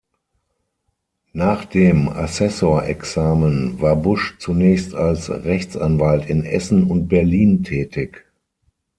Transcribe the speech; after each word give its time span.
Nach 1.33 1.63
dem 1.63 2.09
Assessorexamen 2.09 3.79
war 3.81 3.95
Busch 3.95 4.35
zunächst 4.39 4.95
als 4.95 5.29
Rechtsanwalt 5.29 6.27
in 6.27 6.43
Essen 6.43 6.85
und 6.89 7.07
Berlin 7.07 7.61
tätig. 7.63 8.25